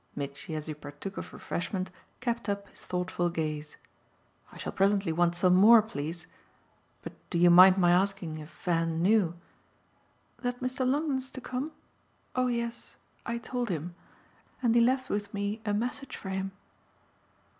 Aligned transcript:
Mitchy, 0.15 0.55
as 0.55 0.65
he 0.65 0.73
partook 0.73 1.17
of 1.17 1.31
refreshment, 1.31 1.91
kept 2.21 2.49
up 2.49 2.67
his 2.69 2.81
thoughtful 2.81 3.29
gaze. 3.29 3.77
"I 4.51 4.57
shall 4.57 4.71
presently 4.71 5.11
want 5.13 5.35
some 5.35 5.53
more, 5.53 5.83
please. 5.83 6.25
But 7.03 7.13
do 7.29 7.37
you 7.37 7.51
mind 7.51 7.77
my 7.77 7.91
asking 7.91 8.39
if 8.39 8.49
Van 8.63 9.03
knew" 9.03 9.35
"That 10.41 10.59
Mr. 10.59 10.89
Longdon's 10.89 11.29
to 11.29 11.39
come? 11.41 11.71
Oh 12.35 12.47
yes, 12.47 12.95
I 13.27 13.37
told 13.37 13.69
him, 13.69 13.93
and 14.63 14.73
he 14.73 14.81
left 14.81 15.11
with 15.11 15.31
me 15.35 15.61
a 15.67 15.71
message 15.71 16.17
for 16.17 16.29
him." 16.29 16.51